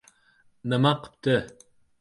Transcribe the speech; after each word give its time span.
—Nima 0.73 0.95
qipti? 1.05 1.39